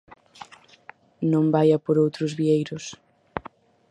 [1.31, 2.85] Non vaia por outros vieiros.